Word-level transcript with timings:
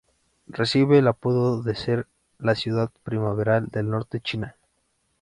Recibe 0.47 0.97
el 0.97 1.07
apodo 1.07 1.61
de 1.61 1.75
ser 1.75 2.07
"la 2.39 2.55
ciudad 2.55 2.89
primaveral 3.03 3.67
del 3.67 3.87
norte 3.91 4.17
de 4.17 4.23
China". 4.23 4.55